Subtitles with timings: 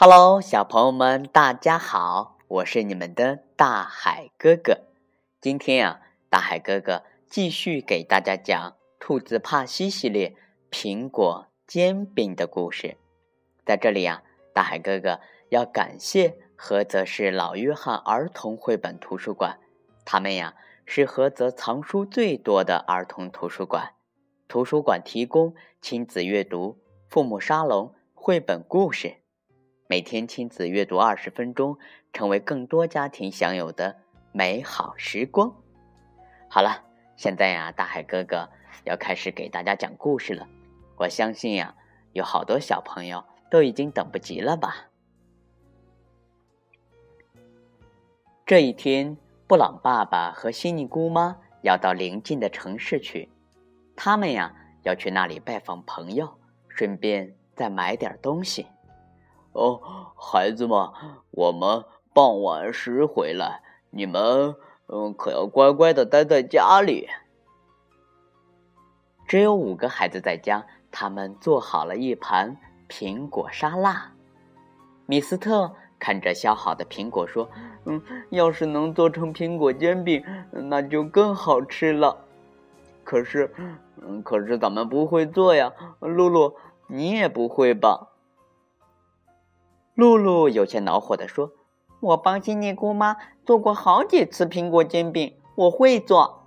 [0.00, 4.82] Hello，小朋友们，大家好，我是你们的大海哥哥。
[5.40, 10.36] 今天呀，大海哥哥继续给大家讲《兔子帕西》系列
[10.70, 12.96] 苹果煎饼的故事。
[13.66, 14.22] 在这里呀，
[14.52, 19.58] 大海哥哥要感谢菏泽市老约翰儿童绘本图书馆，
[20.04, 20.54] 他们呀
[20.86, 23.94] 是菏泽藏书最多的儿童图书馆。
[24.46, 26.78] 图书馆提供亲子阅读、
[27.08, 29.16] 父母沙龙、绘本故事，
[29.90, 31.78] 每天亲子阅读二十分钟，
[32.12, 33.96] 成为更多家庭享有的
[34.32, 35.50] 美好时光。
[36.46, 36.84] 好了，
[37.16, 38.50] 现在呀，大海哥哥
[38.84, 40.46] 要开始给大家讲故事了。
[40.98, 41.74] 我相信呀，
[42.12, 44.90] 有好多小朋友都已经等不及了吧。
[48.44, 49.16] 这一天，
[49.46, 53.30] 布朗爸爸和悉尼姑妈要到邻近的城市去。
[53.96, 58.66] 他们呀要去那里拜访朋友，顺便再买点东西。
[59.58, 59.80] 哦，
[60.14, 60.88] 孩子们，
[61.32, 63.60] 我们傍晚时回来，
[63.90, 64.54] 你们
[64.86, 67.08] 嗯可要乖乖的待在家里。
[69.26, 72.56] 只有五个孩子在家，他们做好了一盘
[72.88, 74.12] 苹果沙拉。
[75.06, 77.50] 米斯特看着削好的苹果说
[77.84, 82.16] ：“嗯，要是能做成苹果煎饼，那就更好吃了。”
[83.02, 83.52] 可是，
[83.96, 85.72] 嗯，可是咱们不会做呀。
[86.00, 86.54] 露露，
[86.86, 88.08] 你也不会吧？
[89.98, 91.50] 露露有些恼火地说
[91.98, 96.44] ：“我帮心妮姑妈做过好几次苹果煎饼，我会做。”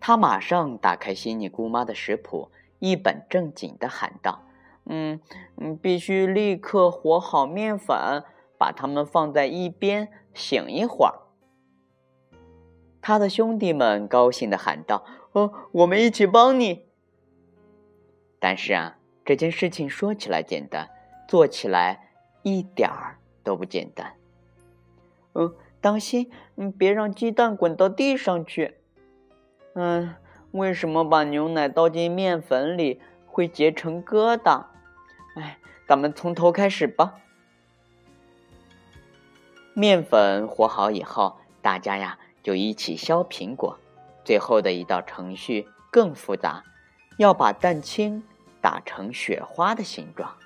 [0.00, 4.40] 他马上打开心妮姑妈的食谱，一本正经地喊道
[4.88, 5.20] ：“嗯
[5.58, 8.24] 嗯，必须立刻和好面粉，
[8.56, 11.12] 把它们放在一边醒一会儿。”
[13.02, 16.86] 他的兄弟们高兴地喊道：“哦，我们一起帮你！”
[18.40, 20.88] 但是啊，这件事情说起来简单，
[21.26, 22.08] 做起来
[22.42, 24.14] 一点儿都不简单。
[25.34, 28.78] 嗯，当心，嗯，别让鸡蛋滚到地上去。
[29.74, 30.14] 嗯，
[30.52, 34.66] 为什么把牛奶倒进面粉里会结成疙瘩？
[35.36, 37.20] 哎，咱们从头开始吧。
[39.72, 42.18] 面粉和好以后，大家呀。
[42.44, 43.78] 就一起削苹果，
[44.22, 46.62] 最后的一道程序更复杂，
[47.16, 48.22] 要把蛋清
[48.60, 50.36] 打成雪花的形状。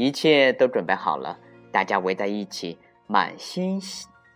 [0.00, 1.38] 一切都准备好了，
[1.70, 3.78] 大家围在一起，满心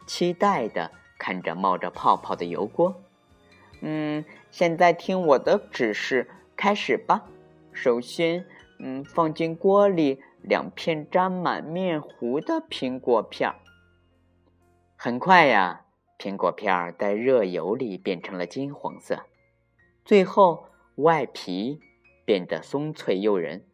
[0.06, 2.94] 期待的看着冒着泡泡的油锅。
[3.80, 7.24] 嗯，现在听我的指示，开始吧。
[7.72, 8.44] 首先，
[8.78, 13.56] 嗯，放进锅里两片沾满面糊的苹果片儿。
[14.96, 15.80] 很快呀。
[16.18, 19.24] 苹果片儿在热油里变成了金黄色，
[20.04, 20.66] 最后
[20.96, 21.80] 外皮
[22.26, 23.64] 变得松脆诱人。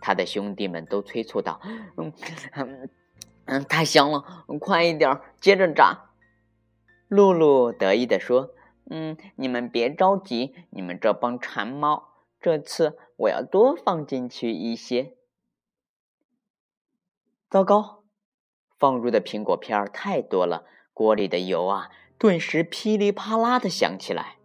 [0.00, 1.60] 他的兄弟们都催促道
[1.96, 2.12] ：“嗯
[3.46, 6.10] 嗯，太香了，快一点，接着炸。”
[7.08, 8.50] 露露得意地说
[8.90, 12.08] ：“嗯，你们别着急，你们这帮馋猫，
[12.40, 15.16] 这次我要多放进去一些。”
[17.48, 18.04] 糟糕，
[18.78, 20.66] 放入的苹果片儿太多了。
[20.92, 24.38] 锅里的油啊，顿时噼里啪啦的响起来，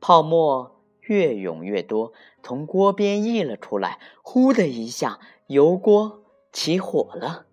[0.00, 0.77] 泡沫
[1.08, 3.98] 越涌越多，从锅边溢了出来。
[4.22, 7.46] 呼的一下，油锅起火了。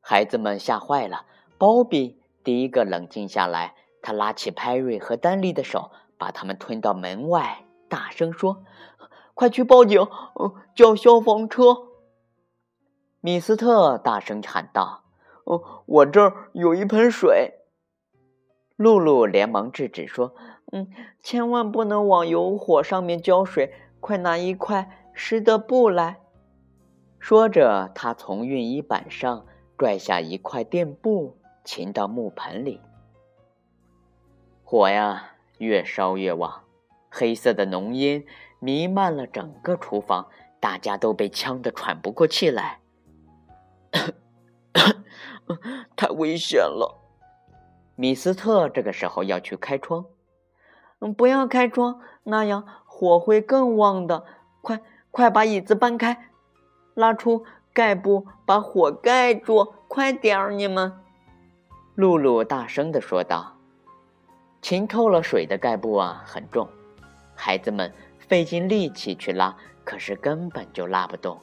[0.00, 1.26] 孩子们吓坏了。
[1.58, 8.64] 鲍比第一个冷静下来，他拉起派瑞和丹利的手，把他们推到门外，大声说
[9.34, 10.08] ：“快去报警，
[10.74, 11.88] 叫消防车！”
[13.20, 15.04] 米斯特大声喊道。
[15.44, 17.58] 哦，我这儿有一盆水。
[18.76, 20.34] 露露连忙制止说
[20.72, 20.88] ：“嗯，
[21.22, 26.20] 千万不能往油火上面浇水，快拿一块湿的布来。”
[27.18, 32.80] 说着，他从熨衣板上拽下一块垫布，浸到木盆里。
[34.64, 36.62] 火呀，越烧越旺，
[37.10, 38.24] 黑色的浓烟
[38.58, 40.28] 弥漫了整个厨房，
[40.60, 42.80] 大家都被呛得喘不过气来。
[45.96, 46.96] 太危险了！
[47.96, 50.06] 米斯特这个时候要去开窗。
[51.00, 54.24] 嗯，不要开窗，那样火会更旺的。
[54.62, 54.80] 快，
[55.10, 56.30] 快把椅子搬开，
[56.94, 59.74] 拉出盖布，把火盖住。
[59.88, 60.92] 快点儿，你们！
[61.96, 63.56] 露露大声的说道。
[64.60, 66.68] 浸透了水的盖布啊，很重，
[67.34, 71.40] 孩子们费尽力气去拉，可是根本就拉不动。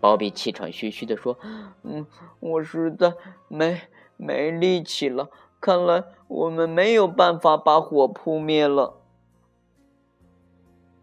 [0.00, 1.38] 鲍比气喘吁吁地说
[1.84, 2.06] ：“嗯，
[2.40, 3.12] 我实在
[3.48, 3.80] 没
[4.16, 5.28] 没力气了。
[5.60, 9.00] 看来我们没有办法把火扑灭了。”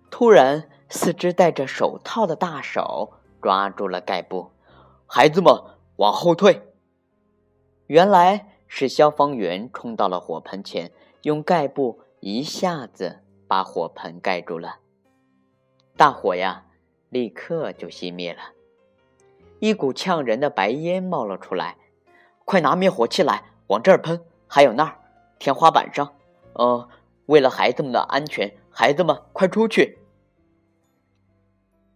[0.09, 4.51] 突然，四只戴着手套的大手抓住了盖布。
[5.05, 5.53] 孩子们，
[5.97, 6.61] 往后退！
[7.87, 10.91] 原来是消防员冲到了火盆前，
[11.23, 14.77] 用盖布一下子把火盆盖住了。
[15.97, 16.65] 大火呀，
[17.09, 18.39] 立刻就熄灭了。
[19.59, 21.77] 一股呛人的白烟冒了出来，
[22.45, 24.25] 快拿灭火器来，往这儿喷！
[24.55, 24.95] 还有那儿，
[25.37, 26.13] 天花板上。
[26.53, 26.87] 呃，
[27.25, 29.97] 为了孩子们的安全，孩子们快出去！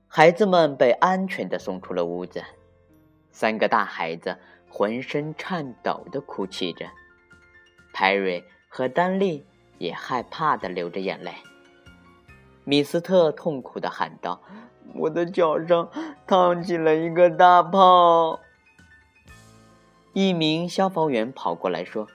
[0.10, 2.44] 孩子们被安全的送出了屋子。
[3.32, 4.38] 三个大孩子
[4.70, 6.88] 浑身颤抖的哭泣着，
[7.94, 9.46] 派瑞和丹利
[9.78, 11.32] 也害怕的流着眼泪。
[12.66, 14.42] 米斯特痛苦的喊道
[14.96, 15.90] ：“我的脚上
[16.28, 18.42] 烫起了一个大泡。”
[20.12, 22.06] 一名消防员跑过来说：“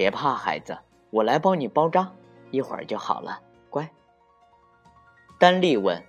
[0.00, 0.78] 别怕，孩子，
[1.10, 2.10] 我来帮你包扎，
[2.50, 3.86] 一会儿就好了，乖。”
[5.38, 6.02] 丹利问：“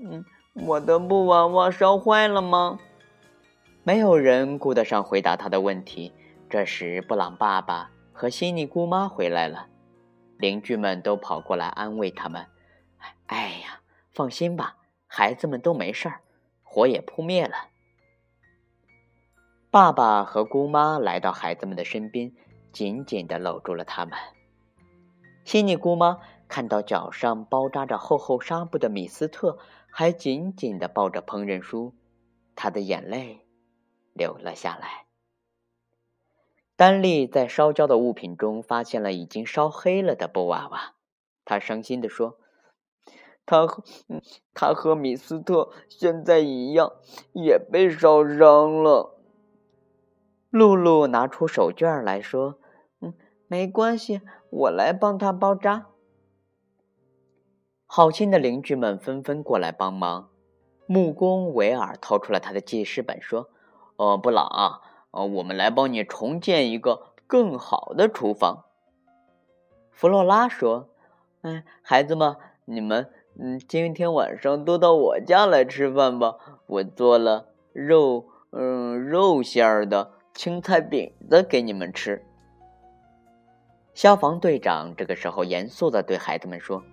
[0.00, 0.24] 嗯，
[0.54, 2.78] 我的布娃娃烧坏了吗？”
[3.84, 6.14] 没有人顾得上回答他的问题。
[6.48, 9.68] 这时，布朗爸爸和悉尼姑妈回来了，
[10.38, 12.46] 邻居们都跑过来安慰他们
[13.28, 13.80] ：“哎呀，
[14.14, 16.22] 放心吧，孩子们都没事儿，
[16.62, 17.68] 火也扑灭了。”
[19.70, 22.32] 爸爸和姑妈来到孩子们的身边，
[22.76, 24.18] 紧紧地搂住了他们。
[25.44, 29.58] 悉尼姑妈看到脚上包扎着厚厚纱布的米斯特，
[29.88, 31.94] 还紧紧地抱着烹饪书，
[32.54, 33.46] 她的眼泪。
[34.12, 35.04] 流了下来。
[36.74, 40.94] 丹利在烧焦的物品中发现了已经烧黑了的布娃娃，
[41.44, 42.38] 他伤心地说
[43.44, 43.84] ：“他和
[44.54, 46.92] 他和米斯特现在一样，
[47.32, 49.18] 也被烧伤了。”
[50.48, 52.58] 露露拿出手绢来说：“，
[53.48, 54.20] 没关系，
[54.50, 55.86] 我来帮他包扎。”
[57.86, 60.28] 好心的邻居们纷纷过来帮忙。
[60.86, 63.48] 木工维尔掏出了他的记事本说。
[63.96, 64.80] 呃，布朗啊，
[65.12, 68.64] 呃，我们来帮你重建一个更好的厨房。
[69.90, 70.90] 弗洛拉说
[71.40, 73.08] ：“嗯，孩子们，你们
[73.38, 76.36] 嗯，今天晚上都到我家来吃饭吧。
[76.66, 82.22] 我做了肉嗯肉馅儿的青菜饼子给你们吃。”
[83.96, 86.84] 消防队长这个时候严肃的对孩子们说：“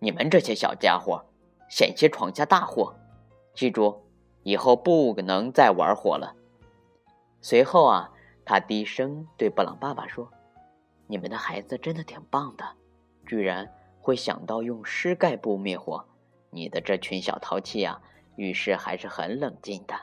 [0.00, 1.24] 你们这些小家伙，
[1.70, 2.92] 险些闯下大祸，
[3.54, 4.02] 记住。”
[4.42, 6.34] 以后不能再玩火了。
[7.40, 8.10] 随后啊，
[8.44, 10.28] 他低声对布朗爸爸说
[11.06, 12.64] ：“你们的孩子真的挺棒的，
[13.24, 16.04] 居然会想到用湿盖布灭火。
[16.50, 18.02] 你的这群小淘气啊，
[18.34, 19.94] 遇事还是很冷静的。”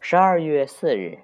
[0.00, 1.22] 十二月四日，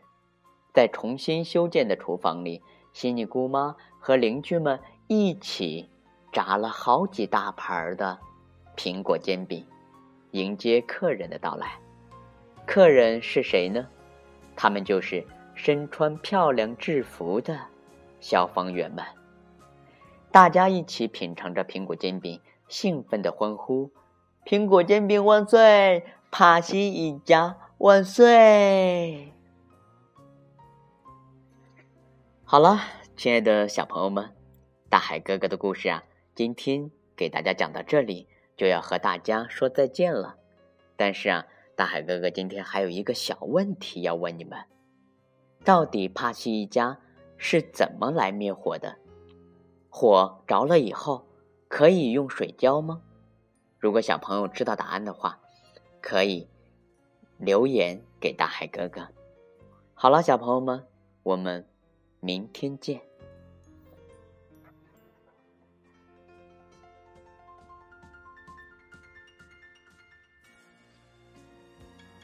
[0.78, 4.78] 在重新修建的厨房里，悉尼姑妈和邻居们
[5.08, 5.90] 一起
[6.30, 8.16] 炸了好几大盘的
[8.76, 9.66] 苹果煎饼。
[10.30, 11.80] 迎接客人的到来，
[12.64, 13.88] 客人是谁呢？
[14.54, 15.26] 他们就是
[15.56, 17.58] 身穿漂亮制服的
[18.20, 19.04] 消防员们。
[20.30, 23.90] 大家一起品尝着苹果煎饼，兴奋地欢呼
[24.46, 26.04] ：“苹果煎饼万岁！
[26.30, 29.32] 帕西一家万岁！”
[32.50, 32.80] 好了，
[33.14, 34.34] 亲爱的小朋友们，
[34.88, 36.02] 大海哥哥的故事啊，
[36.34, 38.26] 今天给大家讲到这里。
[38.56, 40.38] 就要和大家说再见了，
[40.96, 41.44] 但是啊，
[41.76, 44.58] 大海哥哥今天还有一个小问题要问你们：
[45.62, 46.98] 到底帕西一家
[47.36, 48.96] 是怎么来灭火的？
[49.90, 51.26] 火着了以后
[51.68, 53.02] 可以用水浇吗？
[53.78, 55.38] 如果小朋友知道答案的话，
[56.00, 56.48] 可以
[57.36, 59.06] 留言给大海哥哥。
[59.92, 60.86] 好了，小朋友们，
[61.22, 61.68] 我们
[62.20, 63.07] 明天见。